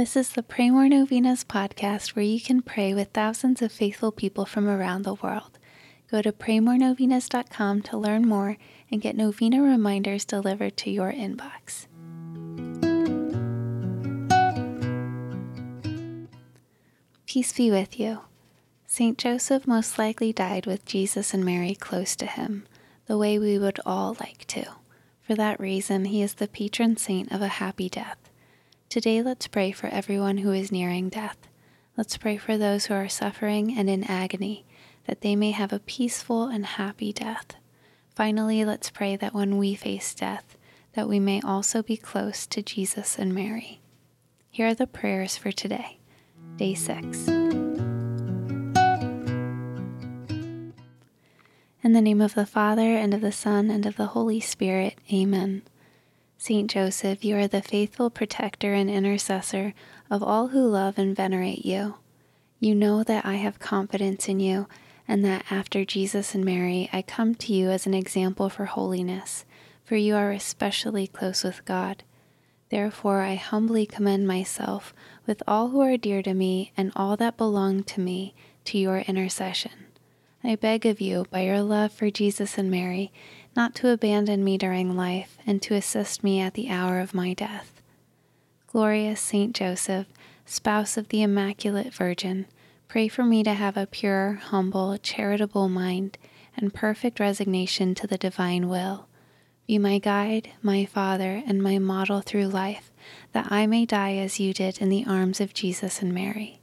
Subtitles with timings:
[0.00, 4.10] This is the Pray More Novenas podcast where you can pray with thousands of faithful
[4.10, 5.58] people from around the world.
[6.10, 8.56] Go to praymorenovenas.com to learn more
[8.90, 11.86] and get novena reminders delivered to your inbox.
[17.26, 18.20] Peace be with you.
[18.86, 19.18] St.
[19.18, 22.66] Joseph most likely died with Jesus and Mary close to him,
[23.04, 24.64] the way we would all like to.
[25.20, 28.29] For that reason, he is the patron saint of a happy death.
[28.90, 31.36] Today, let's pray for everyone who is nearing death.
[31.96, 34.66] Let's pray for those who are suffering and in agony,
[35.06, 37.54] that they may have a peaceful and happy death.
[38.16, 40.58] Finally, let's pray that when we face death,
[40.94, 43.80] that we may also be close to Jesus and Mary.
[44.50, 46.00] Here are the prayers for today,
[46.56, 47.28] day 6.
[47.28, 48.74] In
[51.82, 55.62] the name of the Father, and of the Son, and of the Holy Spirit, Amen.
[56.42, 59.74] Saint Joseph, you are the faithful protector and intercessor
[60.10, 61.96] of all who love and venerate you.
[62.58, 64.66] You know that I have confidence in you,
[65.06, 69.44] and that after Jesus and Mary, I come to you as an example for holiness,
[69.84, 72.04] for you are especially close with God.
[72.70, 74.94] Therefore, I humbly commend myself
[75.26, 79.00] with all who are dear to me and all that belong to me to your
[79.00, 79.72] intercession.
[80.42, 83.12] I beg of you, by your love for Jesus and Mary,
[83.56, 87.34] not to abandon me during life, and to assist me at the hour of my
[87.34, 87.82] death.
[88.66, 90.06] Glorious Saint Joseph,
[90.46, 92.46] spouse of the Immaculate Virgin,
[92.88, 96.18] pray for me to have a pure, humble, charitable mind
[96.56, 99.06] and perfect resignation to the divine will.
[99.66, 102.90] Be my guide, my father, and my model through life,
[103.32, 106.60] that I may die as you did in the arms of Jesus and Mary.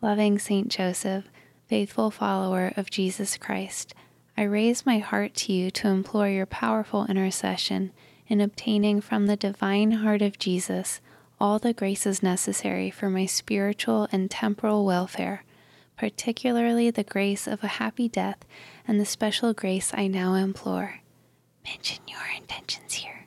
[0.00, 1.24] Loving Saint Joseph,
[1.66, 3.94] faithful follower of Jesus Christ,
[4.36, 7.92] I raise my heart to you to implore your powerful intercession
[8.26, 11.00] in obtaining from the divine heart of Jesus
[11.38, 15.44] all the graces necessary for my spiritual and temporal welfare,
[15.96, 18.44] particularly the grace of a happy death
[18.86, 21.00] and the special grace I now implore.
[21.64, 23.26] Mention your intentions here.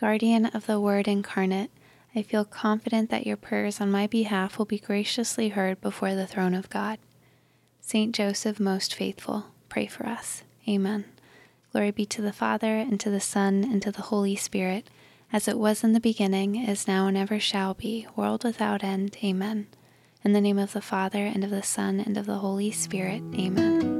[0.00, 1.70] Guardian of the Word incarnate,
[2.14, 6.26] I feel confident that your prayers on my behalf will be graciously heard before the
[6.26, 6.98] throne of God.
[7.80, 10.42] Saint Joseph, most faithful, pray for us.
[10.68, 11.04] Amen.
[11.72, 14.88] Glory be to the Father, and to the Son, and to the Holy Spirit,
[15.32, 19.16] as it was in the beginning, is now, and ever shall be, world without end.
[19.22, 19.68] Amen.
[20.24, 23.22] In the name of the Father, and of the Son, and of the Holy Spirit.
[23.34, 23.99] Amen.